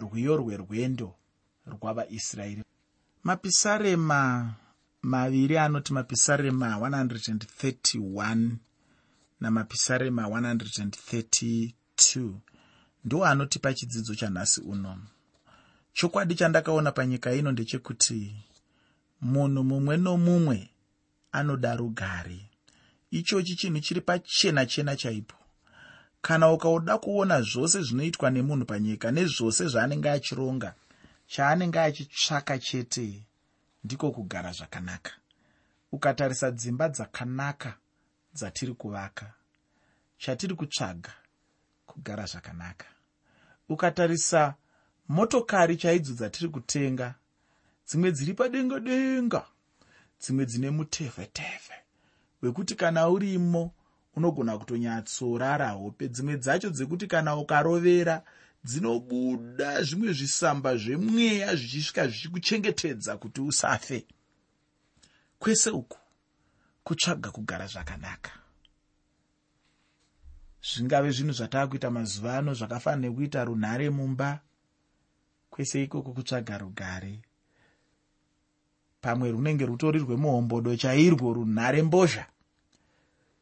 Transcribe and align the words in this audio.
rwiyo 0.00 0.36
rwerwendo 0.36 1.14
rwavaisraeri. 1.66 2.64
Mapisarema 3.22 4.54
maviri 5.02 5.58
anoti 5.58 5.92
mapisarema 5.92 6.76
131 6.76 8.50
namapisarema 9.40 10.22
132 10.22 12.32
ndo 13.04 13.26
anotipa 13.26 13.74
chidzidzo 13.74 14.14
chanhasi 14.14 14.60
uno. 14.60 14.98
Chokwadi 15.92 16.34
chandakaona 16.34 16.92
panyika 16.92 17.34
ino 17.34 17.52
ndechekuti 17.52 18.34
munhu 19.20 19.64
mumwe 19.64 19.96
nomumwe 19.96 20.70
anoda 21.32 21.76
rugare 21.76 22.50
ichochi 23.10 23.56
chinhu 23.56 23.80
chiri 23.80 24.00
pachena 24.00 24.66
chena 24.66 24.96
chaipo 24.96 25.39
kana 26.22 26.52
ukauda 26.52 26.98
kuona 26.98 27.42
zvose 27.42 27.82
zvinoitwa 27.82 28.30
nemunhu 28.30 28.64
panyika 28.64 29.10
nezvose 29.10 29.66
zvaanenge 29.68 30.10
achironga 30.10 30.74
chaanenge 31.26 31.80
achitsvaka 31.80 32.58
chete 32.58 33.26
ndiko 33.84 34.10
kugara 34.10 34.52
zvakanaka. 34.52 35.12
Ukatarisa 35.92 36.50
dzimba 36.50 36.88
dzakanaka 36.88 37.74
dzatiri 38.34 38.74
kuvaka 38.74 39.32
chatiri 40.18 40.54
kutsvaga 40.54 41.12
kugara 41.86 42.26
zvakanaka. 42.26 42.86
Ukatarisa 43.68 44.54
motokari 45.08 45.76
chaidzo 45.76 46.12
dzatiri 46.14 46.48
kutenga 46.48 47.14
dzimwe 47.88 48.12
dziri 48.12 48.34
padenga 48.34 48.80
denga 48.80 49.42
dzimwe 50.20 50.46
dzine 50.46 50.70
mutevhetevhe 50.70 51.76
wekuti 52.42 52.74
kana 52.74 53.08
urimo 53.08 53.72
unogona 54.16 54.58
kutonyatsorara 54.58 55.68
hope. 55.70 56.08
Dzimwe 56.08 56.36
dzacho 56.36 56.70
dzekuti 56.70 57.06
kana 57.06 57.36
ukarovera 57.36 58.22
dzinobuda 58.64 59.82
zvimwe 59.82 60.12
zvisamba 60.12 60.76
zvemweya 60.76 61.56
zvichisvika 61.56 62.08
zvichikuchengetedza 62.08 63.16
kuti 63.16 63.40
usafe. 63.40 64.06
Kwese 65.38 65.70
uku 65.70 65.98
kutsvaga 66.84 67.30
kugara 67.30 67.66
zvakanaka. 67.66 68.30
Zvingave 70.62 71.10
zvinhu 71.10 71.32
zvataakuita 71.32 71.90
mazuva 71.90 72.38
ano 72.38 72.54
zvakafanira 72.54 73.08
nekuita 73.08 73.44
runhare 73.44 73.90
mumba. 73.90 74.40
Kwese 75.50 75.82
ikoko 75.82 76.12
kutsvaga 76.12 76.58
rugare. 76.58 77.20
Pamwe 79.00 79.30
runenge 79.30 79.66
rutori 79.66 79.98
rwemuhombodo 79.98 80.76
chairwo 80.76 81.32
runhare 81.32 81.82
mbozha 81.82 82.26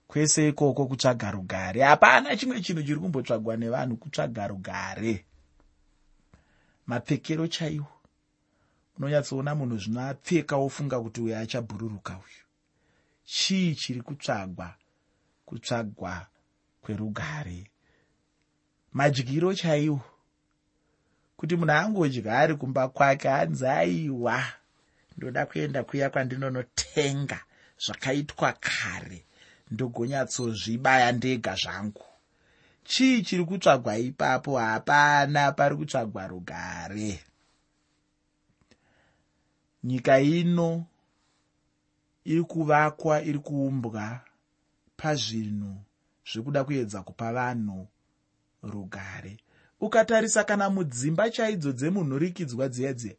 kwese 0.09 0.49
ikoko 0.49 0.87
kutsvaga 0.87 1.31
rugare 1.31 1.83
hapana 1.83 2.37
chimwe 2.37 2.61
chinhu 2.61 2.83
chiri 2.83 3.01
kumbotsvagwa 3.01 3.57
nevanhu 3.57 3.97
kutsvaga 3.97 4.47
rugare 4.47 5.25
mapfekero 6.89 7.47
chaiwo. 7.47 7.93
Unonyatsoona 8.97 9.55
munhu 9.55 9.77
zvino 9.79 10.01
apfeka 10.01 10.57
wofunga 10.57 11.01
kuti 11.01 11.21
uyo 11.21 11.39
achabhururuka 11.39 12.13
uyu. 12.13 12.45
Chii 13.25 13.75
chiri 13.75 14.01
kutsvagwa 14.01 14.75
kutsvagwa 15.47 16.27
kwerugare? 16.83 17.71
Madyiro 18.93 19.55
chaiwo. 19.55 20.01
Kuti 21.37 21.57
munhu 21.57 21.73
angodya 21.73 22.39
ari 22.39 22.55
kumba 22.57 22.89
kwake 22.89 23.29
hanzi 23.29 23.67
aiwa 23.67 24.45
ndoda 25.17 25.47
kuenda 25.47 25.85
kuya 25.85 26.11
kwandinonotenga 26.11 27.41
zvakaitwa 27.79 28.53
kare 28.53 29.25
ndogonyatsozvibaya 29.71 31.13
ndega 31.13 31.55
zvangu. 31.55 32.05
Chii 32.85 33.23
chiri 33.23 33.45
kutsvagwa 33.45 33.99
ipapo? 33.99 34.59
Hapana 34.59 35.53
pari 35.53 35.77
kutsvagwa 35.77 36.27
rugare. 36.27 37.21
Nyika 39.85 40.21
ino 40.21 40.87
iri 42.25 42.43
kuvakwa 42.43 43.23
iri 43.23 43.39
kuumbwa 43.39 44.21
pazvinhu 44.97 45.77
zvekuda 46.33 46.65
kuedza 46.65 47.03
kupa 47.03 47.33
vanhu 47.33 47.89
rugare. 48.63 49.37
Ukatarisa 49.81 50.45
kana 50.45 50.71
mudzimba 50.71 51.31
chaidzo 51.31 51.73
dzemunhurikidzwa 51.73 52.69
dziya 52.69 52.93
dziya 52.93 53.17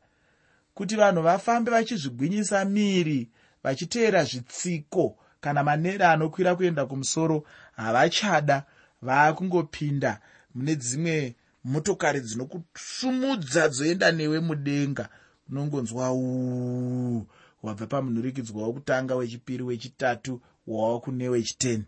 kuti 0.74 0.96
vanhu 0.96 1.22
vafambe 1.22 1.72
vachizvigwinyisa 1.72 2.66
miri 2.66 3.30
vachiteera 3.64 4.24
zvitsiko 4.24 5.18
kana 5.42 5.64
manera 5.64 6.12
anokwira 6.12 6.56
kuenda 6.56 6.86
kumusoro 6.86 7.44
havachada 7.76 8.64
vaakungopinda 9.02 10.22
mune 10.56 10.76
dzimwe 10.76 11.36
motokari 11.64 12.20
dzinokusumudza 12.22 13.70
dzoenda 13.70 14.12
newe 14.12 14.40
mudenga. 14.40 15.10
Unongonzwa 15.50 16.14
uu 16.14 17.26
wabva 17.64 17.88
pamunhurikidzwa 17.88 18.64
wokutanga 18.64 19.16
wechipiri 19.16 19.64
wechitatu 19.64 20.42
wava 20.68 21.00
kune 21.00 21.30
wechiteni 21.30 21.86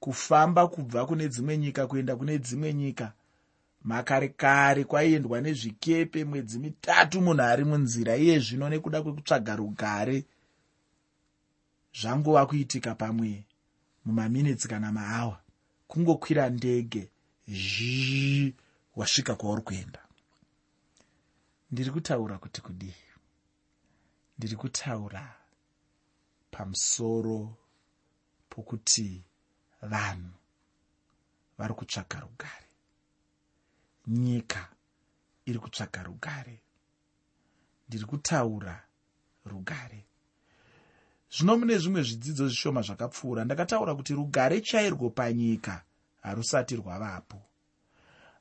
kufamba 0.00 0.68
kubva 0.68 1.06
kune 1.06 1.28
dzimwe 1.28 1.58
nyika 1.58 1.86
kuenda 1.86 2.16
kune 2.16 2.38
dzimwe 2.38 2.74
nyika 2.74 3.12
makare 3.82 4.28
kare 4.28 4.84
kwaiendwa 4.84 5.40
nezvikepe 5.40 6.24
mwedzi 6.24 6.58
mitatu 6.58 7.20
munhu 7.20 7.42
ari 7.42 7.64
munzira 7.64 8.16
iye 8.16 8.38
zvino 8.38 8.68
nekuda 8.68 9.02
kwekutsvaga 9.02 9.56
rugare 9.56 10.24
zvangova 11.94 12.46
kuitika 12.46 12.94
pamwe 12.94 13.44
mumaminitsi 14.04 14.68
kana 14.68 14.92
maawa 14.92 15.40
kungokwira 15.88 16.50
ndege 16.50 17.10
zhii 17.48 18.54
wasvika 18.96 19.34
kwauri 19.34 19.62
kuenda. 19.62 20.06
Ndiri 21.70 21.90
kutaura 21.90 22.38
kuti 22.38 22.60
kudii? 22.60 22.94
Ndiri 24.38 24.56
kutaura 24.56 25.36
pamusoro 26.50 27.56
pokuti 28.48 29.22
vanhu 29.82 30.34
vari 31.58 31.74
kutsvaga 31.74 32.20
rugare. 32.20 32.68
Nyika 34.06 34.68
iri 35.46 35.58
kutsvaga 35.58 36.02
rugare. 36.02 36.62
Ndiri 37.88 38.04
kutaura 38.04 38.84
rugare 39.44 40.06
zvino 41.30 41.56
mune 41.56 41.78
zvimwe 41.78 42.02
zvidzidzo 42.02 42.48
zvishoma 42.48 42.82
zvakapfuura. 42.82 43.44
Ndakataura 43.44 43.94
kuti 43.94 44.14
rugare 44.14 44.60
chairwo 44.60 45.10
panyika 45.10 45.82
harusati 46.22 46.76
rwavapo. 46.76 47.36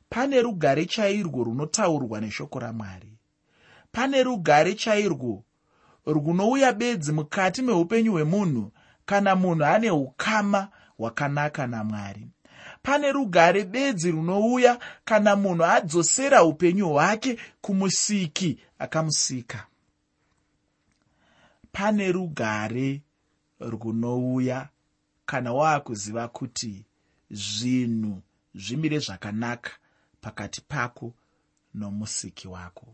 Pane 0.09 0.41
rugare 0.41 0.85
chairwo 0.85 1.43
runotaurwa 1.43 2.21
neshoko 2.21 2.59
ramwari. 2.59 3.17
Pane 3.91 4.23
rugare 4.23 4.73
chairwo 4.73 5.43
runouya 6.05 6.73
bedzi 6.73 7.11
mukati 7.11 7.61
meupenyu 7.61 8.11
hwemunhu 8.11 8.71
kana 9.05 9.35
munhu 9.35 9.65
ane 9.65 9.91
ukama 9.91 10.67
hwakanaka 10.97 11.67
namwari. 11.67 12.27
Pane 12.83 13.11
rugare 13.11 13.63
bedzi 13.63 14.11
runouya 14.11 14.79
kana 15.05 15.35
munhu 15.35 15.65
adzosera 15.65 16.43
upenyu 16.43 16.89
hwake 16.89 17.37
kumusiki 17.61 18.59
akamusika 18.79 19.65
pane 21.71 22.11
rugare 22.11 23.01
runouya. 23.59 24.69
Kana 25.25 25.53
waakuziva 25.53 26.27
kuti 26.27 26.85
zvinhu 27.31 28.21
zvimire 28.55 28.99
zvakanaka 28.99 29.71
pakati 30.21 30.61
pako 30.61 31.13
nomusiki 31.73 32.47
wako. 32.47 32.87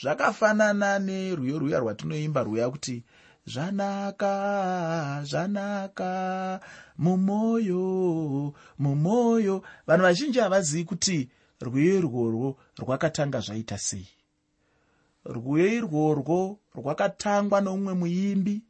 Zvakafanana 0.00 0.98
nerwiyo 0.98 1.58
rwuya 1.58 1.78
rwatinoimba 1.78 2.42
rwuya 2.42 2.70
kuti 2.70 3.04
zvanaka 3.46 4.32
zvanaka 5.24 6.10
mumwoyo 6.98 8.54
mumwoyo 8.78 9.62
vanhu 9.86 10.02
vazhinji 10.02 10.38
havazivi 10.38 10.84
kuti 10.84 11.30
rwiyo 11.60 11.98
irworwo 11.98 12.56
rwakatanga 12.78 13.40
zvaita 13.40 13.78
sei 13.78 14.08
rwiyo 15.24 15.66
irworwo 15.68 16.58
rwakatangwa 16.74 17.60
nomumwe 17.60 17.94
muimbi 17.94 18.62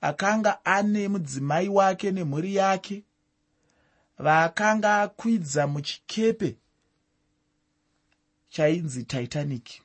akanga 0.00 0.64
ane 0.64 1.08
mudzimai 1.08 1.68
wake 1.68 2.10
nemhuri 2.10 2.54
yake. 2.54 3.04
Vaakanga 4.18 5.02
akwidza 5.02 5.66
muchikepe 5.66 6.58
chainzi 8.48 9.04
titanic. 9.04 9.82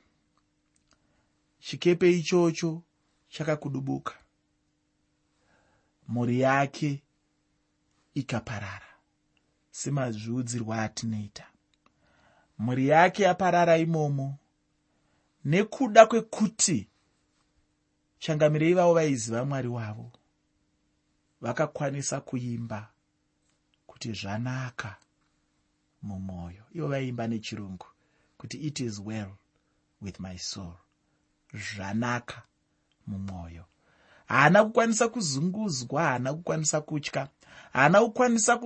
Chikepe 1.60 2.10
ichocho 2.18 2.82
chakakudubuka. 3.28 4.14
Mhuri 6.08 6.40
yake 6.40 7.02
ikaparara 8.14 8.86
semazviudzirwa 9.70 10.82
atinoita 10.82 11.46
mhuri 12.58 12.88
yake 12.88 13.22
yaparara 13.22 13.78
imomo 13.78 14.38
nekuda 15.46 16.06
kwekuti 16.06 16.88
changamirei 18.18 18.74
vavo 18.74 18.94
vaiziva 18.94 19.44
mwari 19.44 19.68
wavo 19.68 20.12
vakakwanisa 21.40 22.20
kuimba 22.20 22.88
kuti 23.86 24.12
zvanaka 24.12 24.96
mumwoyo. 26.02 26.62
Ivo 26.74 26.88
vaiimba 26.88 27.26
nechirungu 27.26 27.86
kuti 28.38 28.56
it 28.56 28.80
is 28.80 28.98
well 29.04 29.30
with 30.02 30.20
my 30.20 30.38
soul. 30.38 30.74
Zvanaka 31.54 32.42
mumwoyo. 33.06 33.64
Haana 34.26 34.64
kukwanisa 34.64 35.08
kuzunguzwa 35.08 36.02
haana 36.02 36.34
kukwanisa 36.34 36.80
kutya 36.80 37.28
haana 37.72 38.00
kukwanisa 38.00 38.60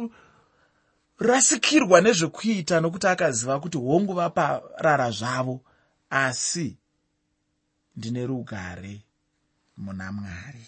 kurasikirwa 1.16 2.00
nezvekuita 2.00 2.80
nokuti 2.80 3.06
akaziva 3.06 3.60
kuti 3.60 3.78
hongu 3.78 4.12
vaparara 4.12 5.10
zvavo 5.10 5.60
asi 6.10 6.76
ndine 7.96 8.26
rugare 8.26 9.00
muna 9.76 10.12
mwari. 10.12 10.66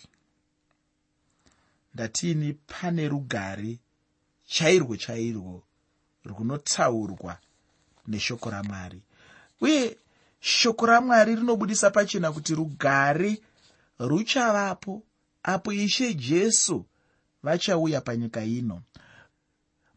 Ndatini 1.94 2.53
pane 2.53 3.09
rugare 3.09 3.79
chairwo 4.47 4.97
chairwo 4.97 5.62
runotsaurwa 6.25 7.39
neshoko 8.09 8.50
ramwari. 8.50 9.03
Uye 9.61 9.97
shoko 10.41 10.87
ramwari 10.87 11.35
rinobudisa 11.35 11.91
pachena 11.91 12.33
kuti 12.33 12.55
rugare 12.55 13.43
ruchavapo 13.99 15.03
apo 15.43 15.73
ishe 15.73 16.15
jesu 16.15 16.85
vachauya 17.43 18.00
panyika 18.00 18.45
ino 18.45 18.83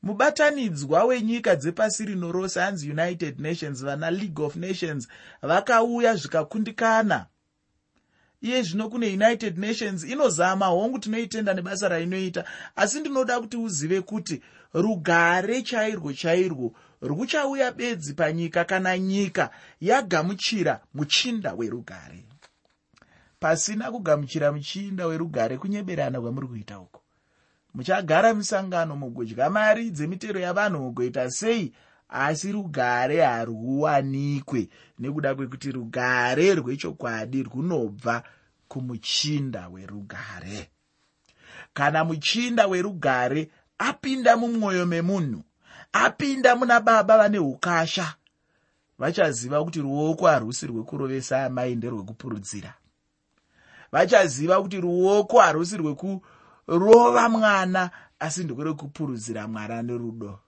mubatanidzwa 0.05 1.03
wenyika 1.03 1.55
dzepasi 1.55 2.05
rino 2.05 2.31
rose 2.31 2.59
hanzi 2.59 2.91
united 2.91 3.39
nations 3.39 3.83
vana 3.83 4.11
league 4.11 4.45
of 4.45 4.55
nations 4.55 5.07
vakauya 5.41 6.15
zvikakundikana. 6.15 7.25
Iye 8.41 8.61
zvino 8.61 8.89
kune 8.89 9.07
united 9.07 9.57
nations 9.57 10.03
inozama 10.03 10.65
hongu 10.65 10.99
tinoitenda 10.99 11.53
nebasa 11.53 11.89
rainoita 11.89 12.45
asi 12.75 12.99
ndinoda 12.99 13.39
kuti 13.39 13.57
uzive 13.57 14.01
kuti 14.01 14.41
rugare 14.73 15.61
chairwo 15.61 16.13
chairwo 16.13 16.73
ruchauya 17.01 17.71
bedzi 17.71 18.13
panyika 18.13 18.65
kana 18.65 18.97
nyika 18.97 19.49
yagamuchira 19.81 20.81
muchinda 20.93 21.53
werugare. 21.53 22.25
Pasina 23.39 23.91
kugamuchira 23.91 24.51
muchinda 24.51 25.07
werugare 25.07 25.57
kunyeberana 25.57 26.21
kwamuri 26.21 26.47
kuita 26.47 26.79
uko 26.79 27.04
muchagara 27.75 28.33
misangano 28.33 28.95
mugodya 28.95 29.49
mari 29.49 29.91
dzemitero 29.91 30.39
yavanhu 30.39 30.79
mugoita 30.79 31.31
sei? 31.31 31.73
Asi 32.09 32.51
rugare 32.51 33.21
haruwanikwe 33.21 34.69
nekuda 34.99 35.35
kwekuti 35.35 35.71
rugare 35.71 36.55
rwechokwadi 36.55 37.43
runobva 37.43 38.23
kumuchinda 38.67 39.67
werugare. 39.67 40.69
Kana 41.73 42.03
muchinda 42.03 42.67
werugare 42.67 43.49
apinda 43.77 44.37
mumwoyo 44.37 44.85
memunhu 44.85 45.43
apinda 45.93 46.55
muna 46.55 46.79
baba 46.79 47.17
vane 47.17 47.39
ukasha 47.39 48.15
vachaziva 48.99 49.63
kuti 49.63 49.81
ruoko 49.81 50.27
harusi 50.27 50.67
rwekurovesa 50.67 51.45
amai 51.45 51.75
nderwekupurudzira 51.75 52.73
vachaziva 53.91 54.61
kuti 54.61 54.81
ruoko 54.81 55.39
harusi 55.39 55.77
rwekurova 56.67 57.29
mwana 57.29 57.91
asi 58.19 58.43
ndekwerekupurudzira 58.43 59.47
mwana 59.47 59.81
nerudo 59.81 60.39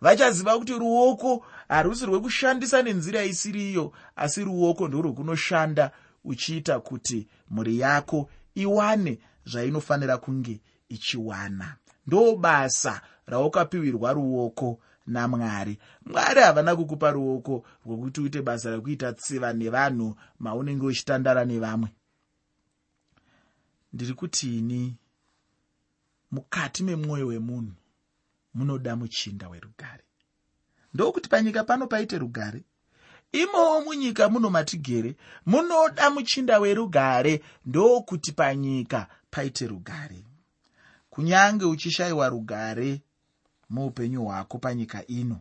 vachaziva 0.00 0.58
kuti 0.58 0.72
ruoko 0.72 1.46
harusi 1.68 2.06
rwekushandisa 2.06 2.82
nenzira 2.82 3.24
isiriyo 3.24 3.92
asi 4.16 4.44
ruoko 4.44 4.88
ndorwekunoshanda 4.88 5.90
uchiita 6.24 6.80
kuti 6.80 7.28
mhuri 7.50 7.78
yako 7.78 8.30
iwane 8.54 9.18
zvainofanira 9.46 10.18
kunge 10.18 10.60
ichiwana. 10.88 11.76
Ndo 12.06 12.36
basa 12.36 13.00
raukapiwirwa 13.26 14.12
ruoko 14.12 14.80
namwari. 15.06 15.78
Mwari 16.06 16.40
havana 16.40 16.76
kukupa 16.76 17.10
ruoko 17.10 17.64
rwokuti 17.86 18.20
uite 18.20 18.42
basa 18.42 18.70
rekuita 18.70 19.12
tsiva 19.12 19.52
nevanhu 19.52 20.16
maunenge 20.38 20.86
uchitandara 20.86 21.44
nevamwe. 21.44 21.88
Ndiri 23.92 24.14
kutini 24.14 24.96
mukati 26.34 26.82
memwoyo 26.82 27.26
wemunhu 27.26 27.74
munoda 28.54 28.96
muchinda 28.96 29.48
werugare. 29.48 30.04
Ndokuti 30.94 31.28
panyika 31.28 31.64
pano 31.64 31.86
paite 31.86 32.18
rugare 32.18 32.62
imowo 33.32 33.80
munyika 33.84 34.28
muno 34.28 34.50
matigere 34.50 35.16
munoda 35.46 36.10
muchinda 36.10 36.58
werugare 36.58 37.42
ndokuti 37.66 38.32
panyika 38.32 39.06
paite 39.30 39.66
rugare. 39.66 40.24
Kunyange 41.10 41.64
uchishayiwa 41.64 42.28
rugare 42.28 43.02
muupenyu 43.70 44.24
hwako 44.24 44.58
panyika 44.58 45.06
ino 45.06 45.40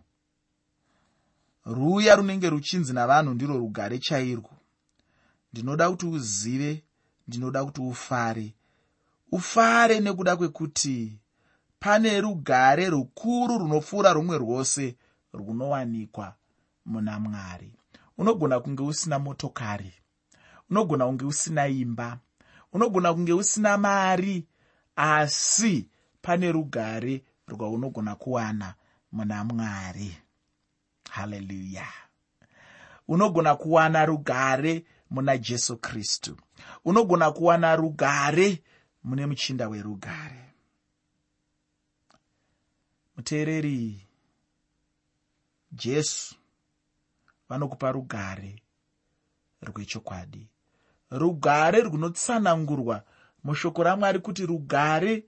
ruya 1.66 2.16
runenge 2.16 2.50
ruchinzi 2.50 2.94
navanhu 2.94 3.34
ndirwo 3.34 3.58
rugare 3.58 4.00
chairwo. 4.00 4.52
Ndinoda 5.54 5.90
kuti 5.90 6.06
uzive 6.06 6.84
ndinoda 7.28 7.66
kuti 7.66 7.82
ufare 7.82 8.54
ufare 9.34 10.00
nekuda 10.00 10.36
kwekuti 10.36 11.20
pane 11.80 12.22
rugare 12.22 12.90
rukuru 12.90 13.58
runopfuura 13.58 14.14
rumwe 14.14 14.38
rwose 14.38 14.96
runowanikwa 15.34 16.36
muna 16.86 17.20
mwari. 17.20 17.76
Unogona 18.18 18.60
kunge 18.60 18.84
usina 18.84 19.20
motokari 19.20 19.94
unogona 20.70 21.06
kunge 21.06 21.26
usina 21.26 21.68
imba 21.68 22.20
unogona 22.74 23.14
kunge 23.14 23.34
usina 23.34 23.78
mari 23.78 24.48
asi 24.96 25.90
pane 26.22 26.52
rugare 26.52 27.24
rwaunogona 27.48 28.16
kuwana 28.16 28.74
muna 29.12 29.44
mwari. 29.44 30.18
Haleluya 31.12 31.88
unogona 33.08 33.56
kuwana 33.56 34.06
rugare 34.06 34.86
muna 35.10 35.38
jesu 35.38 35.78
kristu. 35.78 36.38
Unogona 36.86 37.32
kuwana 37.32 37.76
rugare 37.76 38.64
mune 39.04 39.26
muchinda 39.26 39.68
werugare. 39.68 40.54
Muteereri 43.18 44.08
jesu 45.72 46.36
vanokupa 47.50 47.92
rugare 47.92 48.56
rwechokwadi. 49.62 50.48
Rugare 51.12 51.82
runotsanangurwa 51.82 53.04
mushoko 53.44 53.84
ramwari 53.84 54.20
kuti 54.20 54.46
rugare 54.46 55.24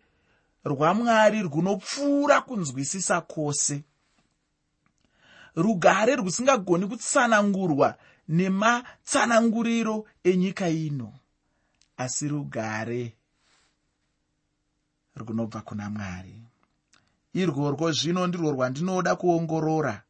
rwamwari 0.66 1.42
runopfuura 1.42 2.42
kunzwisisa 2.42 3.22
kwose. 3.22 3.84
Rugare 5.56 6.16
rusingagoni 6.16 6.88
kutsanangurwa 6.88 7.98
nematsananguriro 8.28 10.08
enyika 10.24 10.70
ino 10.70 11.14
asi 11.98 12.28
rugare 12.28 13.14
runobva 15.16 15.62
kuna 15.62 15.90
mwari. 15.90 16.42
Irworwo 17.34 17.92
zvino 17.92 18.28
ndirwo 18.28 18.52
rwandinoda 18.52 19.16
kuongorora 19.16 20.04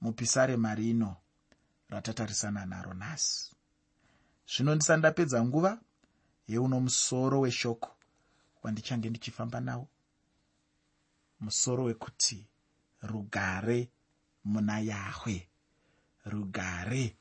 mupisarema 0.00 0.74
rino 0.74 1.16
ratatarisana 1.88 2.66
naro 2.66 2.94
nhasi. 2.94 3.54
Zvino 4.50 4.74
ndisati 4.74 4.98
ndapedza 4.98 5.44
nguva 5.44 5.80
yeuno 6.48 6.80
musoro 6.80 7.40
weshoko 7.40 7.90
wandichange 8.62 9.10
ndichifamba 9.10 9.60
nawo. 9.60 9.88
Musoro 11.40 11.84
wekuti 11.84 12.46
rugare 13.02 13.90
muna 14.44 14.80
yahwe 14.80 15.48
rugare 16.24 17.16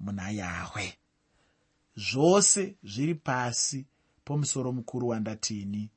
muna 0.00 0.30
yahwe. 0.30 0.98
Zvose 1.96 2.76
zviri 2.84 3.14
pasi 3.14 3.86
pomusoro 4.24 4.72
mukuru 4.72 5.08
wandatini 5.08 5.90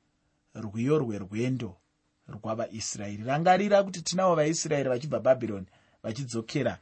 rwiyo 0.56 0.98
rwerwendo 0.98 1.78
rwavaisraeri. 2.28 3.24
Rangarira 3.24 3.84
kuti 3.84 4.02
tinavo 4.02 4.36
vaisraeri 4.36 4.90
vachibva 4.90 5.20
bhabhironi 5.20 5.66
vachidzokera 6.04 6.78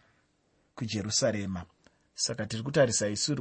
kujerusarema. 0.75 1.65
Saka 2.15 2.45
tiri 2.45 2.63
kutarisa 2.63 3.07
isu 3.09 3.35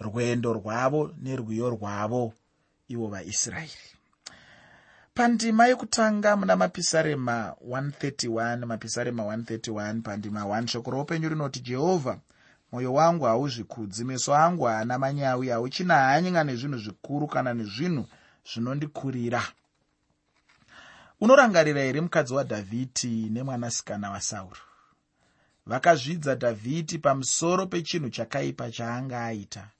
rwendo 0.00 0.52
rwavo 0.52 1.14
nerwiyo 1.22 1.70
rwavo 1.70 2.32
ivo 2.88 3.08
vaisraeri. 3.08 3.96
Pandima 5.14 5.66
yekutanga 5.66 6.36
muna 6.36 6.56
mapisarema 6.56 7.54
131 7.68 8.66
mapisarema 8.66 9.22
131 9.22 10.00
pandima 10.02 10.40
1 10.40 10.66
shoko 10.66 10.90
roupenyu 10.90 11.28
rinoti 11.28 11.60
jehovha 11.60 12.18
mwoyo 12.72 12.94
wangu 12.94 13.24
hauzvikudzi 13.24 14.04
meso 14.04 14.34
angu 14.34 14.64
haana 14.64 14.98
manyawi 14.98 15.48
hauchina 15.48 15.94
hanya 15.94 16.44
nezvinhu 16.44 16.78
zvikuru 16.78 17.26
kana 17.26 17.54
nezvinhu 17.54 18.04
zvinondikurira. 18.52 19.42
Unorangarira 21.20 21.80
here 21.82 22.00
mukadzi 22.00 22.34
wadhavhidhi 22.34 23.30
nemwanasikana 23.30 24.10
wasauro? 24.10 24.60
Vakazvidza 25.66 26.34
dhavhidhi 26.34 26.98
pamusoro 26.98 27.66
pechinhu 27.66 28.10
chakaipa 28.10 28.70
chaanga 28.70 29.24
aita 29.24 29.70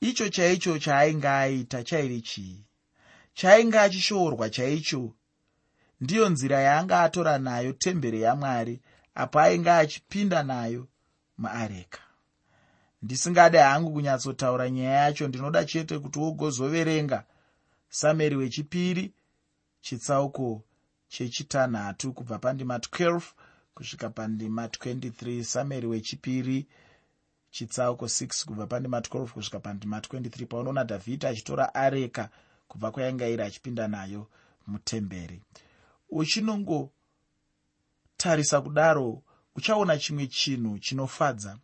icho 0.00 0.28
chaicho 0.28 0.78
chaainge 0.78 1.28
aita 1.28 1.84
chaive 1.84 2.20
chii? 2.20 2.64
Chainge 3.34 3.78
achishoorwa 3.78 4.50
chaicho? 4.50 5.12
Ndiyo 6.00 6.28
nzira 6.28 6.60
yaanga 6.60 7.02
atora 7.02 7.38
nayo 7.38 7.72
temberi 7.72 8.22
yamwari 8.22 8.80
apo 9.14 9.40
ainge 9.40 9.70
achipinda 9.70 10.42
nayo 10.42 10.88
muareka. 11.38 12.00
Ndisingade 13.02 13.58
hangu 13.58 13.92
kunyatsotaura 13.92 14.70
nyaya 14.70 14.90
yacho 15.00 15.28
ndinoda 15.28 15.64
chete 15.64 15.98
kuti 15.98 16.18
wogozoverenga 16.18 17.24
sameri 17.88 18.36
wechipiri 18.36 19.12
chitsauko 19.80 20.62
chechitanhatu 21.08 22.12
kubva 22.12 22.38
pandima 22.38 22.78
12 22.78 23.20
kusvika 23.74 24.10
pandima 24.10 24.66
23 24.66 25.42
sameri 25.42 25.86
wechipiri 25.86 26.66
chitsauko 27.50 28.04
6 28.04 28.46
kubva 28.46 28.66
pandima 28.66 29.00
12 29.00 29.26
kusvika 29.26 29.60
pandima 29.60 29.98
23 29.98 30.46
paunoona 30.46 30.84
dhavhidhi 30.84 31.26
achitora 31.26 31.74
areka 31.74 32.30
kubva 32.68 32.90
kwainga 32.90 33.28
iri 33.28 33.42
achipinda 33.42 33.88
nayo 33.88 34.28
mutemberi. 34.66 35.42
Uchinongotarisa 36.10 38.60
kudaro 38.60 39.22
uchaona 39.54 39.98
chimwe 39.98 40.26
chinhu 40.26 40.78
chinofadza. 40.78 41.58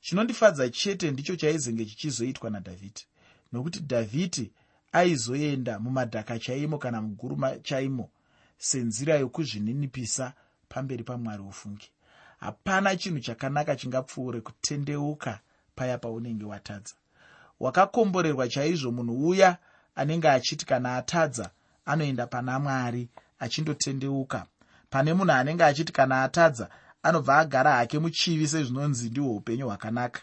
Chinondifadza 0.00 0.68
chete 0.68 1.10
ndicho 1.10 1.36
chaizenge 1.36 1.84
chichizoitwa 1.84 2.50
nadhavhidhi 2.50 3.06
nokuti 3.52 3.80
dhavhidhi 3.80 4.52
aizoenda 4.94 5.78
mumadhaka 5.78 6.38
chaimo 6.38 6.78
kana 6.78 7.02
muguruma 7.02 7.58
chaimo 7.58 8.10
senzira 8.58 9.14
yokuzvininipisa 9.14 10.32
pamberi 10.68 11.04
pamwari 11.04 11.42
ufungi. 11.42 11.90
Hapana 12.40 12.96
chinhu 12.96 13.20
chakanaka 13.20 13.76
chingapfuure 13.76 14.40
kutendeuka 14.40 15.40
paya 15.74 15.98
paunenge 15.98 16.44
watadza. 16.44 16.94
Wakakomborerwa 17.60 18.48
chaizvo 18.48 18.90
munhu 18.92 19.28
uya 19.28 19.56
anenge 19.94 20.28
achiti 20.28 20.66
kana 20.66 20.96
atadza 20.96 21.50
anoenda 21.86 22.26
pana 22.26 22.58
mwari 22.58 23.08
achindotendeuka. 23.38 24.46
Pane 24.90 25.14
munhu 25.14 25.32
anenge 25.32 25.64
achiti 25.64 25.92
kana 25.92 26.22
atadza 26.22 26.68
anobva 27.02 27.38
agara 27.38 27.72
hake 27.72 27.98
muchivi 27.98 28.48
sezvinonzi 28.48 29.10
ndihwo 29.10 29.36
upenyu 29.36 29.66
hwakanaka. 29.66 30.20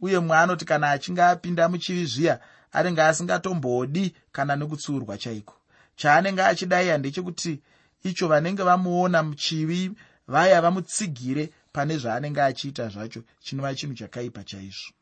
Uye 0.00 0.18
mumwe 0.18 0.36
anoti 0.36 0.64
kana 0.64 0.90
achinge 0.90 1.22
apinda 1.22 1.68
muchivi 1.68 2.06
zviya 2.06 2.40
anenge 2.72 3.02
asingatombodi 3.02 4.14
kana 4.32 4.56
nekutsuurwa 4.56 5.18
chaiko. 5.18 5.54
Chaanenge 5.96 6.42
achidaiya 6.42 6.98
ndechekuti 6.98 7.60
icho 8.02 8.28
vanenge 8.28 8.62
vamuona 8.62 9.22
muchivi 9.22 9.92
vaya 10.28 10.60
vamutsigire 10.62 11.50
pane 11.72 11.98
zvaanenge 11.98 12.42
achiita 12.42 12.88
zvacho 12.88 13.22
chinova 13.40 13.74
chinhu 13.74 13.94
chakaipa 13.94 14.44
chaizvo. 14.44 14.92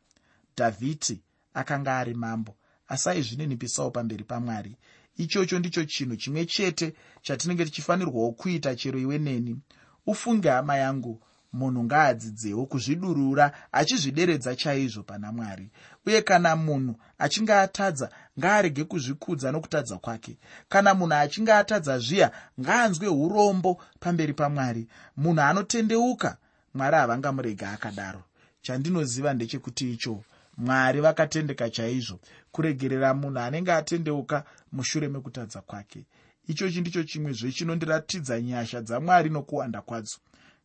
Dhavhidhi 0.57 1.21
akanga 1.53 1.97
ari 1.97 2.13
mambo 2.13 2.55
asaizvininipisawo 2.87 3.91
pamberi 3.91 4.23
pamwari. 4.23 4.77
Ichocho 5.17 5.59
ndicho 5.59 5.85
chinhu 5.85 6.15
chimwe 6.15 6.45
chete 6.45 6.93
chatinenge 7.21 7.65
tichifanirwawo 7.65 8.31
kuita 8.31 8.75
chero 8.75 8.99
iwe 8.99 9.17
neni. 9.17 9.59
Ufunge 10.07 10.49
hama 10.49 10.75
yangu 10.77 11.21
munhu 11.57 11.81
ngaadzidzewo 11.87 12.63
kuzvidurura 12.71 13.45
achizvideredza 13.71 14.55
chaizvo 14.55 15.03
pana 15.03 15.31
mwari. 15.31 15.69
Uye 16.05 16.21
kana 16.21 16.55
munhu 16.55 16.93
achinge 17.23 17.53
atadza 17.53 18.07
ngaarege 18.39 18.83
kuzvikudza 18.83 19.51
nokutadza 19.51 19.97
kwake. 19.97 20.37
Kana 20.69 20.93
munhu 20.93 21.13
achinge 21.15 21.53
atadza 21.53 21.99
zviya 21.99 22.31
ngaanzwe 22.61 23.07
urombo 23.07 23.71
pamberi 23.99 24.33
pamwari. 24.33 24.87
Munhu 25.17 25.41
anotendeuka 25.41 26.37
mwari 26.73 26.95
havangamurega 26.95 27.71
akadaro. 27.71 28.23
Chandinoziva 28.61 29.33
ndechekuti 29.33 29.91
icho 29.93 30.23
mwari 30.57 31.01
vakatendeka 31.01 31.69
chaizvo 31.69 32.19
kuregerera 32.51 33.13
munhu 33.13 33.39
anenge 33.39 33.71
atendeuka 33.73 34.43
mushure 34.71 35.07
mekutadza 35.07 35.61
kwake. 35.61 36.05
Ichochi 36.47 36.81
ndicho 36.81 37.03
chimwezve 37.03 37.51
chinondiratidza 37.51 38.41
nyasha 38.41 38.81
dzamwari 38.81 39.29
nokuwanda 39.29 39.81
kwadzo 39.81 40.17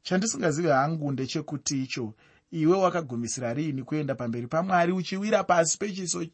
chandisingazivi 0.02 0.69
hangu 0.69 1.12
ndechekuti 1.12 1.83
icho 1.83 2.14
iwe 2.50 2.76
wakagumisira 2.76 3.54
riini 3.54 3.83
kuenda 3.83 4.14
pamberi 4.14 4.47
pamwari 4.47 4.92
uchiwira 4.92 5.45
pasi 5.45 5.78
pechiso 5.78 6.26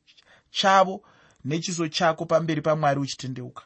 chavo 0.50 1.02
nechiso 1.44 1.88
chako 1.88 2.26
pamberi 2.26 2.62
pamwari 2.62 3.00
uchitendeuka. 3.00 3.62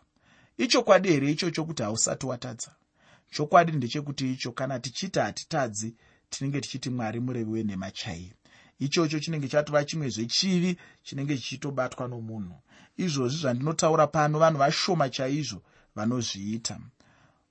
Ichokwadi 0.58 1.08
here 1.08 1.30
ichocho 1.30 1.64
kuti 1.64 1.82
hausati 1.82 2.26
watadza? 2.26 2.74
Chokwadi 3.30 3.72
ndechekuti 3.72 4.32
icho 4.32 4.52
kana 4.52 4.80
tichiti 4.80 5.18
hatitadzi 5.18 5.94
tinenge 6.30 6.60
tichiti 6.60 6.90
mwari 6.90 7.20
murevi 7.20 7.50
wenhema 7.50 7.90
chaiyo 7.90 8.34
ichocho 8.78 9.20
chinenge 9.20 9.48
chatova 9.48 9.84
chimwe 9.84 10.08
zvechivi 10.08 10.76
chinenge 11.02 11.36
chichitobatwa 11.38 12.08
nomunhu. 12.08 12.56
Izvozvi 12.96 13.38
zvandinotaura 13.40 14.06
pano 14.06 14.38
vanhu 14.38 14.58
vashoma 14.58 15.08
chaizvo 15.08 15.62
vanozviita 15.96 16.80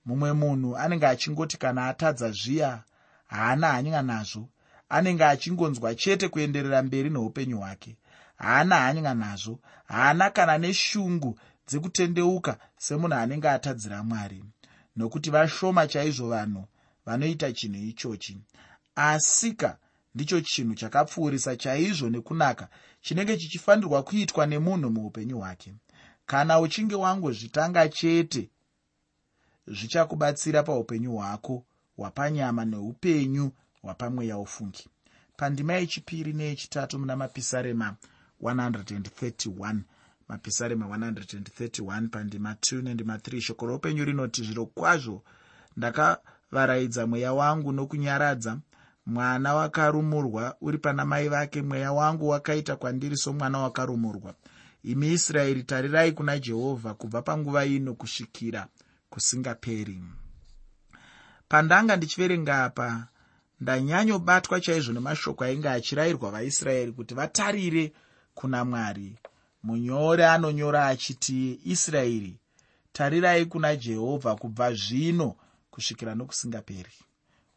mumwe 0.09 0.33
munhu 0.33 0.77
anenge 0.77 1.07
achingoti 1.07 1.57
kana 1.57 1.87
atadza 1.87 2.31
zviya 2.31 2.83
haana 3.27 3.67
hanya 3.71 4.01
nazvo. 4.01 4.49
Anenge 4.89 5.25
achingonzwa 5.25 5.95
chete 5.95 6.27
kuenderera 6.29 6.81
mberi 6.83 7.09
neupenyu 7.09 7.57
hwake. 7.57 7.95
Haana 8.37 8.75
hanya 8.75 9.13
nazvo. 9.13 9.59
Haana 9.87 10.29
kana 10.29 10.57
neshungu 10.57 11.39
dzekutendeuka 11.67 12.57
semunhu 12.77 13.15
anenge 13.17 13.49
atadzira 13.49 14.03
mwari. 14.03 14.43
Nokuti 14.95 15.29
vashoma 15.29 15.87
chaizvo 15.87 16.29
vanhu 16.29 16.65
vanoita 17.05 17.51
chinhu 17.53 17.83
ichochi. 17.83 18.37
Asika 18.95 19.77
ndicho 20.15 20.41
chinhu 20.41 20.75
chakapfuurisa 20.75 21.55
chaizvo 21.55 22.09
nekunaka 22.09 22.67
chinenge 23.01 23.37
chichifanirwa 23.37 24.03
kuitwa 24.03 24.45
nemunhu 24.45 24.89
muupenyu 24.89 25.37
hwake. 25.37 25.73
Kana 26.25 26.59
uchinge 26.59 26.95
wangozvitanga 26.95 27.89
chete 27.89 28.49
zvichakubatsira 29.67 30.63
paupenyu 30.63 31.11
hwako 31.15 31.65
hwapanyama 31.97 32.65
neupenyu 32.65 33.51
hwapamweya 33.81 34.37
ufungi. 34.37 34.89
Pandima 35.37 35.73
yechipiri 35.73 36.33
neyechitatu 36.33 36.99
muna 36.99 37.15
mapisarema 37.15 37.95
131 38.41 39.75
mapisarema 40.27 40.85
131 40.85 42.07
pandima 42.07 42.53
2 42.53 42.81
nendima 42.81 43.17
3 43.17 43.41
shoko 43.41 43.65
roupenyu 43.65 44.05
rinoti 44.05 44.43
zviro 44.43 44.65
kwazvo 44.65 45.23
ndakavaraidza 45.77 47.07
mweya 47.07 47.33
wangu 47.33 47.71
nokunyaradza. 47.71 48.57
Mwana 49.05 49.55
wakarumurwa 49.55 50.55
uri 50.61 50.77
pana 50.77 51.05
mai 51.05 51.27
vake 51.29 51.61
mweya 51.61 51.91
wangu 51.91 52.27
wakaita 52.29 52.75
kwandiri 52.75 53.17
somwana 53.17 53.59
wakarumurwa. 53.59 54.33
Imi 54.83 55.11
israeri 55.13 55.63
tarirai 55.63 56.11
kuna 56.11 56.39
jehovha 56.39 56.93
kubva 56.93 57.21
panguva 57.21 57.65
ino 57.65 57.93
kusvikira 57.93 58.67
kusingaperi. 59.19 59.99
Pandanga 61.49 61.95
ndichiverenga 61.95 62.63
apa 62.63 63.07
ndanyanyobatwa 63.61 64.61
chaizvo 64.61 64.93
nemashoko 64.93 65.43
ainge 65.43 65.69
achirayirwa 65.69 66.31
vaisraeri 66.31 66.91
kuti 66.91 67.13
vatarire 67.19 67.85
kuna 68.33 68.65
mwari 68.65 69.09
munyori 69.63 70.23
anonyora 70.23 70.87
achiti 70.87 71.59
israeri 71.73 72.33
tarirai 72.93 73.45
kuna 73.45 73.75
jehovha 73.75 74.35
kubva 74.35 74.73
zvino 74.73 75.35
kusvikira 75.71 76.15
nokusingaperi. 76.15 76.95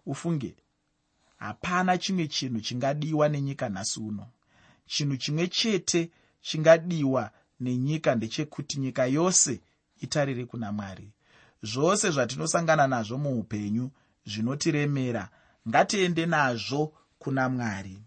Ufunge 0.07 0.55
hapana 1.37 1.99
chimwe 1.99 2.27
chinhu 2.29 2.61
chingadiwa 2.61 3.29
nenyika 3.29 3.69
nhasi 3.69 4.01
uno. 4.01 4.27
Chinhu 4.87 5.17
chimwe 5.17 5.49
chete 5.49 6.11
chingadiwa 6.41 7.31
nenyika 7.61 8.15
ndechekuti 8.15 8.81
nyika 8.81 9.07
yose 9.07 9.61
itarire 10.01 10.45
kuna 10.45 10.73
mwari 10.73 11.13
zvose 11.63 12.11
zvatinosangana 12.11 12.87
nazvo 12.87 13.19
muupenyu 13.19 13.91
zvinotiremera 14.27 15.29
ngatiende 15.69 16.27
nazvo 16.27 16.93
kuna 17.19 17.49
mwari. 17.49 17.99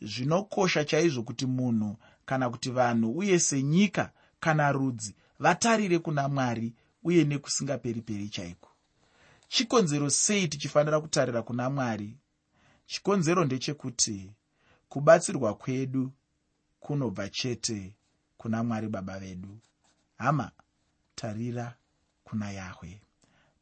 Zvinokosha 0.00 0.84
chaizvo 0.84 1.22
kuti 1.22 1.46
munhu 1.46 1.96
kana 2.24 2.50
kuti 2.50 2.70
vanhu 2.70 3.18
uye 3.18 3.38
senyika 3.38 4.12
kana 4.40 4.72
rudzi 4.72 5.14
vatarire 5.38 5.98
kuna 5.98 6.28
mwari 6.28 6.72
uye 7.02 7.24
nekusingaperiperi 7.24 8.28
chaiko? 8.28 8.68
Chikonzero 9.48 10.10
sei 10.10 10.48
tichifanira 10.48 11.00
kutarira 11.00 11.42
kuna 11.42 11.70
mwari? 11.70 12.16
Chikonzero 12.86 13.44
ndechekuti 13.44 14.32
kubatsirwa 14.88 15.54
kwedu 15.54 16.12
kunobva 16.80 17.28
chete 17.28 17.96
kuna 18.36 18.64
mwari 18.64 18.88
baba 18.88 19.18
vedu. 19.18 19.58
Hama 20.18 20.50
tarira 21.20 21.74
kuna 22.24 22.50
yahwe. 22.50 23.00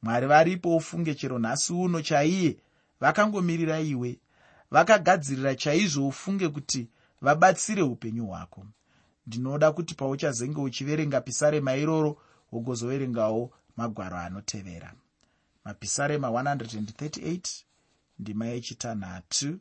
Mwari 0.02 0.26
varipo 0.26 0.76
ufunge 0.76 1.14
chero 1.14 1.38
nhasi 1.38 1.72
uno 1.72 2.02
chaiye 2.02 2.56
vakangomirira 3.00 3.80
iwe. 3.80 4.18
Vakagadzirira 4.70 5.54
chaizvo 5.54 6.08
ufunge 6.08 6.48
kuti 6.48 6.88
vabatsire 7.20 7.82
upenyu 7.82 8.26
hwako. 8.26 8.66
Ndinoda 9.26 9.72
kuti 9.72 9.94
pauchazenge 9.94 10.60
uchiverenga 10.60 11.20
pisarema 11.20 11.76
iroro 11.76 12.22
wogozoverengawo 12.52 13.52
magwaro 13.76 14.16
anotevera. 14.16 14.94
Mapisarema 15.64 16.28
138 16.28 17.40
ndima 18.18 18.46
yechitanhatu. 18.46 19.58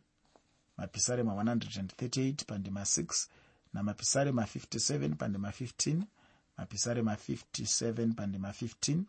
Mapisarema 0.78 1.34
138 1.34 2.46
pandima 2.46 2.82
6 2.82 3.28
namapisarema 3.74 4.44
57 4.44 5.16
pandima 5.16 5.50
15 5.50 6.02
mapisarema 6.58 7.14
57 7.14 8.14
pandima 8.14 8.50
15 8.50 9.00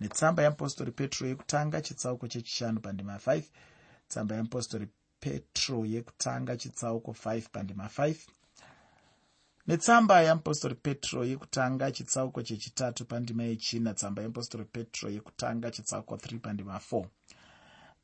netsamba 0.00 0.42
yeapostori 0.42 0.92
petro 0.92 1.26
yekutanga 1.28 1.80
chitsauko 1.80 2.28
chechishanu 2.28 2.80
pandima 2.80 3.16
5 3.16 3.42
tsamba 4.08 4.34
yeapostori 4.34 4.88
petro 5.20 5.86
yekutanga 5.86 6.56
chitsauko 6.56 7.10
5 7.12 7.42
pandima 7.52 7.86
5 7.86 8.16
netsamba 9.66 10.20
yeapostori 10.20 10.74
petro 10.74 11.24
yekutanga 11.24 11.90
chitsauko 11.90 12.42
chechitatu 12.42 13.04
pandima 13.04 13.42
yechina 13.42 13.94
tsamba 13.94 14.22
yeapostori 14.22 14.64
petro 14.64 15.10
yekutanga 15.10 15.70
chitsauko 15.70 16.14
3 16.16 16.38
pandima 16.38 16.80
4 16.92 17.06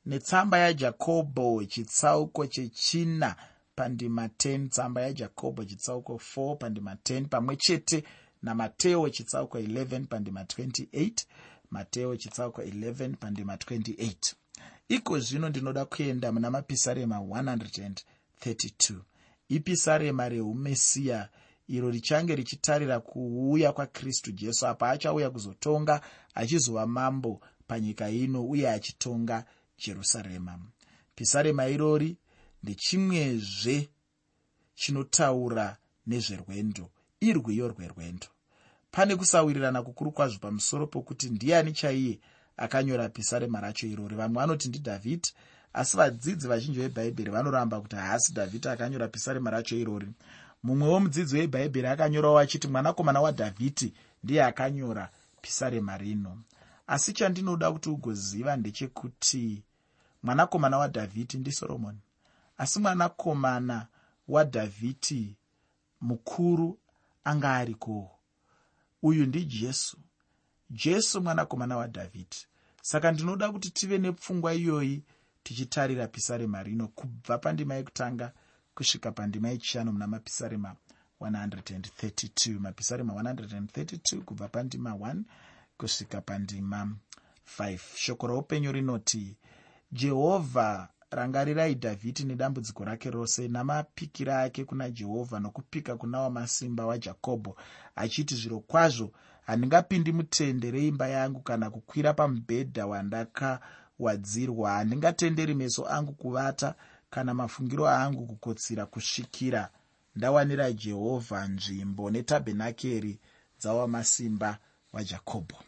netsamba 0.07 0.59
yajakobho 0.59 1.65
chitsauko 1.65 2.47
chechina 2.47 3.37
pandima 3.75 4.27
10 4.27 4.69
tsamba 4.69 5.01
yajakobho 5.01 5.65
chitsauko 5.65 6.21
4 6.37 6.57
pandima 6.57 6.95
10 6.95 7.25
pamwe 7.27 7.57
chete 7.57 8.05
namateo 8.43 9.09
chitsauko 9.09 9.59
11 9.59 10.07
pandima 10.07 10.43
28 10.43 11.13
mateo 11.71 12.17
chitsauko 12.17 12.63
11 12.63 13.17
pandima 13.17 13.57
28 13.57 14.35
iko 14.89 15.19
zvino 15.19 15.49
ndinoda 15.49 15.85
kuenda 15.85 16.33
muna 16.33 16.51
mapisarema 16.51 17.17
132 17.17 18.95
ipisarema 19.49 20.29
reumesiya 20.29 21.29
iro 21.69 21.91
richange 21.91 22.35
richitarira 22.37 23.01
kuuya 23.01 23.73
kwakristu 23.73 24.33
jesu 24.33 24.67
apa 24.67 24.91
achauya 24.91 25.31
kuzotonga 25.31 26.01
achizova 26.35 26.87
mambo 26.87 27.41
panyika 27.67 28.11
ino 28.11 28.45
uye 28.45 28.71
achitonga 28.71 29.45
jerusarema. 29.79 30.59
Pisarema 31.15 31.67
irori 31.69 32.17
ndechimwezve 32.63 33.89
chinotaura 34.75 35.77
nezverwendo 36.07 36.91
irwiyo 37.21 37.69
rwerwendo 37.69 38.27
pane 38.91 39.17
kusawirirana 39.17 39.83
kukuru 39.83 40.13
kwazvo 40.13 40.39
pamusoro 40.39 40.87
pokuti 40.87 41.31
ndiani 41.31 41.73
chaiye 41.73 42.21
akanyora 42.57 43.09
pisarema 43.09 43.61
racho 43.61 43.87
irori 43.87 44.17
vamwe 44.17 44.41
vanoti 44.41 44.69
ndidhavhidhi 44.69 45.33
asi 45.73 45.97
vadzidzi 45.97 46.49
vazhinji 46.49 46.81
vebhaibheri 46.81 47.31
vanoramba 47.31 47.81
kuti 47.81 47.97
haasi 47.97 48.33
dhavhidhi 48.33 48.69
akanyora 48.69 49.09
pisarema 49.09 49.51
racho 49.51 49.77
irori 49.77 50.09
mumwewo 50.63 51.01
mudzidzi 51.01 51.37
webhaibheri 51.37 51.87
akanyorawo 51.89 52.39
achiti 52.39 52.69
mwanakomana 52.69 53.21
wadhavhidhi 53.21 53.95
ndiye 54.25 54.45
akanyora 54.45 55.11
pisarema 55.43 55.99
rino 55.99 56.39
asi 56.87 57.13
chandinoda 57.13 57.73
kuti 57.73 57.89
ugoziva 57.91 58.57
ndechekuti 58.57 59.63
mwanakomana 60.23 60.79
wadhavhidhi 60.79 61.39
ndisoromoni 61.39 61.99
asi 62.59 62.79
mwanakomana 62.81 63.87
wadhavhidhi 64.29 65.37
mukuru 66.01 66.79
anga 67.31 67.51
arikowo 67.55 68.11
uyu 69.03 69.27
ndijesu 69.27 69.99
jesu. 70.71 71.21
Mwanakomana 71.23 71.77
wadhavhidhi 71.77 72.47
saka 72.83 73.13
ndinoda 73.13 73.53
kuti 73.53 73.71
tive 73.71 73.99
nepfungwa 73.99 74.55
iyoyi 74.55 75.03
tichitarira 75.43 76.07
pisarema 76.09 76.63
rino 76.63 76.89
kubva 76.89 77.39
pandima 77.39 77.75
yekutanga 77.75 78.33
kusvika 78.75 79.13
pandima 79.13 79.49
yechishanu 79.49 79.93
muna 79.93 80.07
mapisarema 80.07 80.77
132 81.21 82.59
mapisarema 82.59 83.13
132 83.13 84.21
kubva 84.21 84.49
pandima 84.49 84.91
1 84.91 85.23
kusvika 85.79 86.21
pandima 86.21 86.97
5 87.59 87.79
shoko 87.97 88.27
roupenyu 88.27 88.73
rinoti 88.73 89.37
jehovha 89.93 90.89
rangarirai 91.11 91.75
dhavhidhi 91.75 92.25
nedambudziko 92.25 92.85
rake 92.85 93.11
rose 93.11 93.49
namapikiro 93.49 94.35
ake 94.35 94.65
kuna 94.65 94.91
jehovha 94.91 95.41
nokupika 95.41 95.97
kuna 95.97 96.21
wamasimba 96.21 96.87
wajakobho 96.87 97.57
achiti 97.97 98.35
zviro 98.35 98.61
kwazvo 98.61 99.13
handingapindi 99.47 100.13
mutende 100.13 100.71
reimba 100.71 101.09
yangu 101.09 101.41
kana 101.41 101.71
kukwira 101.71 102.15
pamubhedha 102.15 102.87
wandakawadzirwa 102.87 104.71
handingatenderi 104.71 105.55
meso 105.55 105.89
angu 105.89 106.13
kuvata 106.13 106.75
kana 107.11 107.35
mafungiro 107.35 107.89
angu 107.89 108.27
kukotsira 108.27 108.87
kusvikira. 108.87 109.71
Ndawanira 110.17 110.73
jehovha 110.73 111.47
nzvimbo 111.47 112.11
netabhenakeri 112.11 113.21
dzawamasimba 113.61 114.59
wajakobho. 114.93 115.59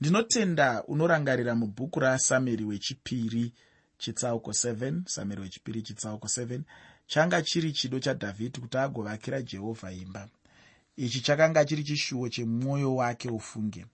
Ndinotenda 0.00 0.84
unorangarira 0.84 1.54
mubhuku 1.54 2.00
rasamueri 2.00 2.64
wechipiri 2.64 3.52
chitsauko 4.02 4.50
7 4.50 5.02
samueri 5.06 5.42
wechipiri 5.42 5.82
chitsauko 5.82 6.26
7 6.26 6.60
changa 7.06 7.42
chiri 7.42 7.72
chido 7.72 7.98
chadhavhidhi 8.00 8.60
kuti 8.60 8.78
agovakira 8.78 9.42
jehovha 9.42 9.92
imba. 9.92 10.28
Ichi 10.96 11.20
chakanga 11.20 11.64
chiri 11.64 11.84
chishuwo 11.84 12.28
chemwoyo 12.28 12.94
wake 12.96 13.28
ufunge. 13.30 13.86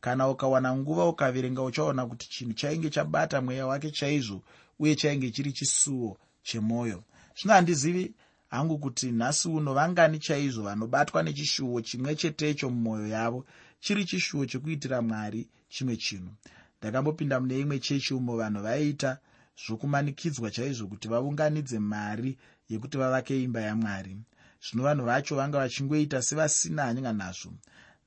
Kana 0.00 0.28
ukawana 0.28 0.76
nguva 0.76 1.08
ukaverenga 1.08 1.62
uchaona 1.62 2.06
kuti 2.06 2.28
chinhu 2.28 2.52
chainge 2.52 2.90
chabata 2.90 3.40
mweya 3.40 3.66
wake 3.66 3.90
chaizvo 3.90 4.42
uye 4.78 4.94
chainge 4.96 5.30
chiri 5.30 5.52
chisuwo 5.52 6.18
chemwoyo. 6.42 7.04
Zvino 7.36 7.54
handizivi 7.54 8.14
hangu 8.50 8.78
kuti 8.78 9.10
nhasi 9.12 9.48
uno 9.48 9.74
vangani 9.74 10.18
chaizvo 10.18 10.62
vanobatwa 10.62 11.22
nechishuwo 11.22 11.80
chimwe 11.80 12.14
chetecho 12.16 12.70
mumwoyo 12.70 13.06
yavo 13.06 13.46
chiri 13.80 14.04
chishuwo 14.04 14.46
chekuitira 14.46 15.02
mwari 15.02 15.48
chimwe 15.68 15.96
chinhu. 15.96 16.32
Ndakambopinda 16.78 17.40
mune 17.40 17.58
imwe 17.58 17.78
chechi 17.78 18.14
umo 18.14 18.36
vanhu 18.36 18.62
vaiita 18.62 19.18
zvokumanikidzwa 19.56 20.50
chaizvo 20.50 20.86
kuti 20.86 21.08
vaunganidze 21.08 21.78
mari 21.78 22.38
yekuti 22.68 22.96
vavake 22.98 23.42
imba 23.42 23.60
yamwari. 23.60 24.16
Zvino 24.64 24.82
vanhu 24.82 25.04
vacho 25.04 25.36
vanga 25.36 25.58
vachingoita 25.58 26.22
sevasina 26.22 26.82
hanya 26.84 27.12
nazvo. 27.12 27.52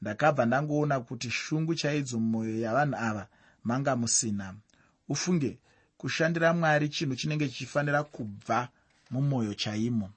Ndakabva 0.01 0.45
ndangoona 0.45 0.99
kuti 0.99 1.29
shungu 1.31 1.75
chaidzo 1.75 2.19
mumwoyo 2.19 2.59
yavanhu 2.59 2.95
ava 3.07 3.27
manga 3.63 3.95
musina. 3.95 4.55
Ufunge 5.09 5.59
kushandira 5.97 6.53
mwari 6.53 6.89
chinhu 6.89 7.15
chinenge 7.15 7.49
chichifanira 7.49 8.03
kubva 8.03 8.69
mumwoyo 9.11 9.53
chaimo. 9.53 10.09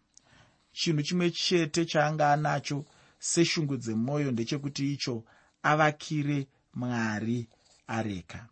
Chinhu 0.73 1.03
chimwe 1.03 1.31
chete 1.31 1.85
chaanga 1.85 2.33
anacho 2.33 2.85
seshungu 3.19 3.77
dzemwoyo 3.77 4.31
ndechekuti 4.31 4.93
icho 4.93 5.25
avakire 5.62 6.47
mwari 6.75 7.49
areka 7.87 8.49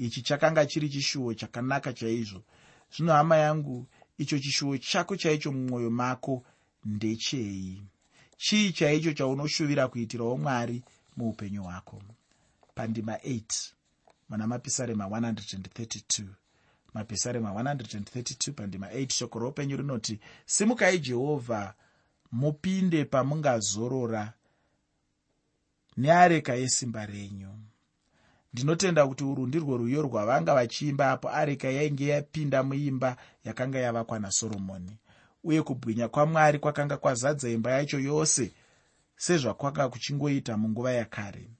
ichi 0.00 0.22
chakanga 0.22 0.66
chiri 0.66 0.88
chishuwo 0.88 1.34
chakanaka 1.34 1.92
chaizvo. 1.92 2.42
Zvino 2.96 3.12
hama 3.12 3.36
yangu 3.36 3.86
icho 4.18 4.38
chishuwo 4.38 4.78
chako 4.78 5.16
chaicho 5.16 5.52
mumwoyo 5.52 5.90
mako 5.90 6.44
ndechei? 6.84 7.82
Chii 8.36 8.72
chaicho 8.72 9.12
chaunoshuvira 9.12 9.88
kuitirawo 9.88 10.36
mwari 10.36 10.82
muupenyu 11.16 11.62
hwako? 11.62 12.02
Pandima 12.74 13.16
8 13.16 13.42
muna 14.28 14.46
mapisarema 14.46 15.04
132 15.04 16.24
mapisarema 16.94 17.50
132 17.50 18.52
pandima 18.52 18.86
8 18.86 19.12
shoko 19.12 19.38
roupenyu 19.38 19.76
rinoti 19.76 20.20
simukai 20.46 20.98
jehovha 20.98 21.74
mupinde 22.32 23.04
pamungazorora 23.04 24.32
neareka 25.96 26.54
yesimba 26.54 27.06
renyu 27.06 27.69
ndinotenda 28.52 29.06
kuti 29.06 29.24
urwu 29.24 29.46
ndirwo 29.46 29.76
rwiyo 29.76 30.02
rwavanga 30.02 30.54
vachiimba 30.54 31.10
apo 31.10 31.28
areka 31.40 31.68
yainge 31.70 32.06
yapinda 32.08 32.62
muimba 32.62 33.16
yakanga 33.44 33.78
yavakwa 33.78 34.18
nasoromoni. 34.18 34.94
Uye 35.44 35.62
kubwinya 35.62 36.08
kwamwari 36.08 36.58
kwakanga 36.58 36.96
kwazadza 36.96 37.48
imba 37.50 37.70
yacho 37.70 37.98
yose 37.98 38.52
sezvakwanga 39.16 39.88
kuchingoita 39.88 40.56
munguva 40.56 40.92
yakare. 40.92 41.50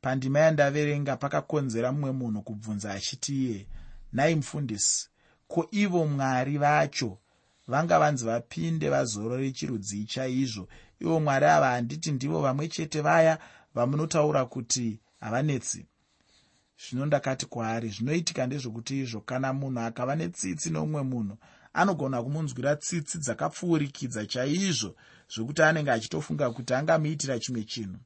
Pandima 0.00 0.38
yandaverenga 0.38 1.16
pakakonzera 1.16 1.92
mumwe 1.92 2.12
munhu 2.12 2.42
kubvunza 2.42 2.88
achiti 2.94 3.32
iye 3.44 3.66
nhai 4.12 4.34
mufundisi 4.34 5.08
ko 5.48 5.68
ivo 5.70 6.06
mwari 6.06 6.58
vacho 6.58 7.18
vanga 7.66 7.98
vanzi 7.98 8.24
vapinde 8.24 8.88
vazorore 8.88 9.50
chirudzii 9.52 10.04
chaizvo? 10.04 10.68
Ivo 11.00 11.20
mwari 11.20 11.46
ava 11.46 11.68
handiti 11.70 12.12
ndivo 12.12 12.40
vamwe 12.40 12.68
chete 12.68 13.00
vaya 13.00 13.38
vamunotaura 13.74 14.44
kuti 14.44 15.00
havanetsi 15.20 15.86
zvino 16.82 17.06
ndakati 17.06 17.46
kwaari 17.46 17.88
zvinoitika 17.88 18.46
ndezvokuti 18.46 19.00
izvo 19.02 19.20
kana 19.20 19.52
munhu 19.52 19.80
akava 19.80 20.14
netsitsi 20.16 20.70
noumwe 20.70 21.02
munhu 21.02 21.36
anogona 21.80 22.22
kumunzwira 22.22 22.76
tsitsi 22.76 23.16
dzakapfuurikidza 23.18 24.26
chaizvo 24.32 24.90
zvokuti 25.32 25.62
anenge 25.62 25.90
achitofunga 25.90 26.46
kuti 26.50 26.72
angamuitira 26.74 27.38
chimwe 27.38 27.62
chinhu. 27.64 27.98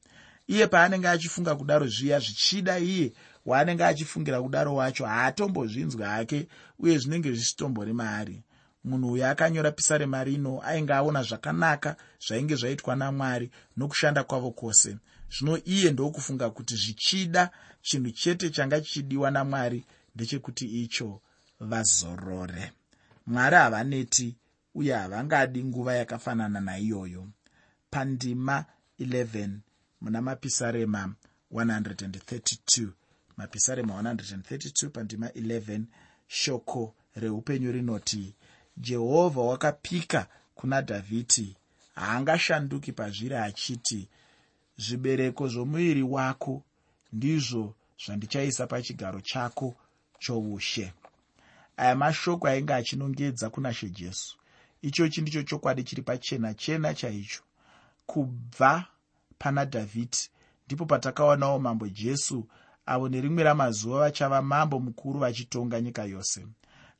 Iye 0.47 0.67
paanenge 0.67 1.07
achifunga 1.07 1.55
kudaro 1.55 1.87
zviya 1.87 2.19
zvichida 2.19 2.79
iye 2.79 3.13
waanenge 3.45 3.83
achifungira 3.85 4.41
kudaro 4.41 4.75
wacho 4.75 5.05
haatombozvinzwi 5.05 6.03
hake 6.03 6.47
uye 6.79 6.97
zvinenge 6.97 7.31
zvisitombori 7.31 7.93
maari 7.93 8.43
munhu 8.83 9.11
uyo 9.11 9.29
akanyora 9.29 9.71
pisarema 9.71 10.23
rino 10.23 10.61
ainge 10.69 10.93
aona 10.93 11.23
zvakanaka 11.23 11.95
zvainge 12.25 12.55
zvaitwa 12.55 12.95
namwari 12.95 13.51
nokushanda 13.77 14.23
kwavo 14.23 14.51
kwose. 14.51 14.97
Zvino 15.33 15.57
iye 15.65 15.91
ndokufunga 15.91 16.49
kuti 16.49 16.75
zvichida 16.75 17.49
chinhu 17.81 18.11
chete 18.11 18.49
changa 18.49 18.81
chichidiwa 18.81 19.31
namwari 19.31 19.85
ndechekuti 20.15 20.65
icho 20.83 21.21
vazorore. 21.59 22.71
Mwari 23.25 23.55
havaneti 23.55 24.35
uye 24.75 24.93
havangadi 24.93 25.63
nguva 25.63 25.95
yakafanana 25.95 26.59
naiyoyo. 26.61 27.27
Pandima 27.89 28.65
11 28.99 29.49
muna 30.01 30.21
mapisarema 30.21 31.13
132 31.51 32.87
mapisarema 33.37 34.01
132 34.01 34.89
pandima 34.89 35.27
11 35.27 35.81
shoko 36.27 36.95
reupenyu 37.15 37.71
rinoti 37.71 38.35
jehovha 38.77 39.41
wakapika 39.41 40.27
kuna 40.55 40.81
dhavhidhi 40.81 41.55
haangashanduki 41.95 42.91
pazviri 42.91 43.35
achiti 43.35 44.07
zvibereko 44.77 45.47
zvomuviri 45.47 46.03
wako 46.03 46.63
ndizvo 47.13 47.75
zvandichaisa 48.05 48.67
pachigaro 48.67 49.21
chako 49.21 49.75
choushe. 50.19 50.93
Aya 51.77 51.95
mashoko 51.95 52.47
ainge 52.47 52.73
achinongedza 52.73 53.49
kuna 53.49 53.73
she 53.73 53.89
jesu. 53.89 54.37
Ichochi 54.81 55.21
ndicho 55.21 55.43
chokwadi 55.43 55.83
chiri 55.83 56.01
pachena 56.01 56.53
chena 56.53 56.93
chaicho 56.93 57.43
kubva 58.05 58.85
pana 59.37 59.65
dhavhidhi 59.65 60.29
ndipo 60.65 60.85
patakaonawo 60.85 61.59
mambo 61.59 61.87
jesu 61.87 62.47
avo 62.85 63.09
nerimwe 63.09 63.43
ramazuva 63.43 63.99
vachava 63.99 64.41
mambo 64.41 64.79
mukuru 64.79 65.19
vachitonga 65.19 65.81
nyika 65.81 66.03
yose 66.03 66.47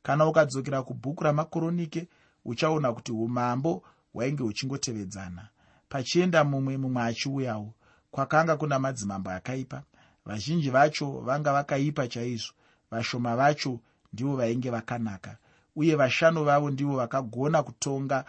kana 0.04 0.26
ukadzokera 0.26 0.82
kubhuku 0.82 1.24
ramakoronike 1.24 2.08
uchaona 2.44 2.92
kuti 2.92 3.12
umambo 3.12 3.82
hwainge 4.12 4.42
huchingotevedzana. 4.42 5.48
Pachienda 5.88 6.44
mumwe 6.44 6.76
mumwe 6.76 7.02
achiuyawo 7.02 7.74
kwakanga 8.10 8.56
kuna 8.56 8.78
madzimambo 8.78 9.30
akaipa. 9.30 9.82
Vazhinji 10.24 10.70
vacho 10.70 11.06
vanga 11.20 11.52
vakaipa 11.52 12.08
chaizvo 12.08 12.52
vashoma 12.90 13.36
vacho 13.36 13.80
ndivo 14.12 14.36
vainge 14.36 14.70
vakanaka 14.70 15.36
uye 15.76 15.94
vashanu 15.96 16.44
vavo 16.44 16.70
ndivo 16.70 16.96
vakagona 16.96 17.62
kutonga 17.62 18.24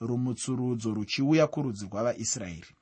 rumutsurudzo 0.00 0.94
ruchiuya 0.94 1.46
kurudzi 1.46 1.86
rwavaisraeri. 1.86 2.72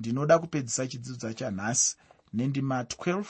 Ndinoda 0.00 0.38
kupedzisa 0.38 0.86
chidzidzo 0.86 1.32
chanhasi 1.32 1.96
nendima 2.32 2.82
12 2.82 3.24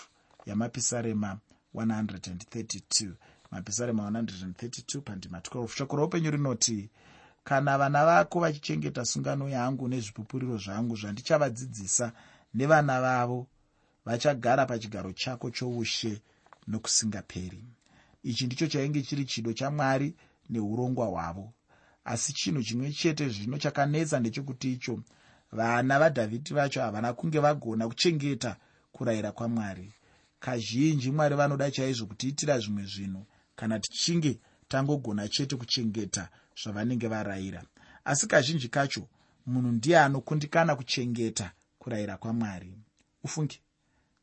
yamapisarema 0.47 1.39
132 1.75 3.13
mapisarema 3.51 4.11
132 4.11 5.01
pandima 5.01 5.39
12 5.39 5.69
shoko 5.69 5.97
roupenyu 5.97 6.31
rinoti 6.31 6.91
kana 7.45 7.79
vana 7.79 8.05
vako 8.05 8.41
vachichengeta 8.41 9.05
sungano 9.05 9.49
yangu 9.49 9.89
nezvipupuriro 9.89 10.59
zvangu 10.59 10.97
zvandichavadzidzisa 10.97 12.13
nevana 12.55 13.01
vavo 13.01 13.47
vachagara 14.05 14.67
pachigaro 14.67 15.13
chako 15.13 15.51
choushe 15.51 16.23
nokusingaperi. 16.69 17.65
Ichi 18.23 18.47
ndicho 18.47 18.67
chainge 18.67 19.03
chiri 19.03 19.25
chido 19.25 19.53
chamwari 19.53 20.15
neurongwa 20.51 21.07
hwavo. 21.07 21.53
Asi 22.05 22.33
chinhu 22.33 22.63
chimwe 22.63 22.93
chete 22.93 23.29
zvino 23.29 23.59
chakanetsa 23.59 24.21
ndechekuti 24.21 24.73
icho 24.73 25.03
vana 25.53 25.99
vadhavhidhi 25.99 26.55
vacho 26.55 26.81
havana 26.81 27.13
kunge 27.13 27.39
vagona 27.39 27.89
kuchengeta 27.89 28.57
kurayira 28.93 29.33
kwamwari 29.33 29.93
kazhinji 30.41 31.11
mwari 31.11 31.35
vanoda 31.37 31.71
chaizvo 31.71 32.07
kutiitira 32.07 32.59
zvimwe 32.59 32.85
zvinhu 32.85 33.27
kana 33.57 33.81
tichinge 33.81 34.39
tangogona 34.69 35.29
chete 35.29 35.57
kuchengeta 35.57 36.29
zvavanenge 36.63 37.09
varayira. 37.09 37.65
Asi 38.05 38.27
kazhinji 38.27 38.69
kacho 38.69 39.09
munhu 39.47 39.73
ndiye 39.73 39.99
anokundikana 39.99 40.77
kuchengeta 40.77 41.53
kurayira 41.79 42.17
kwamwari. 42.17 42.79
Ufunge. 43.25 43.61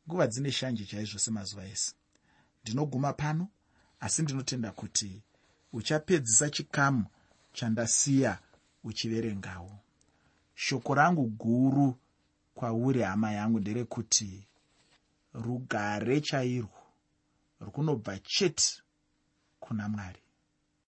Nguva 0.07 0.27
dzine 0.27 0.51
shanje 0.51 0.85
chaizvo 0.85 1.19
semazuva 1.19 1.65
ese. 1.67 1.93
Ndinoguma 2.63 3.13
pano 3.13 3.47
asi 3.99 4.21
ndinotenda 4.21 4.71
kuti 4.71 5.21
uchapedzisa 5.73 6.49
chikamu 6.49 7.05
chandasiya 7.53 8.39
uchiverengawo. 8.83 9.79
Shoko 10.55 10.95
rangu 10.95 11.23
guru 11.27 11.97
kwauri 12.55 13.01
hama 13.01 13.31
yangu 13.31 13.59
nderekuti 13.59 14.47
rugare 15.33 16.21
chairwo 16.21 16.69
runobva 17.59 18.19
chete 18.19 18.82
kuna 19.63 19.89
mwari 19.89 20.22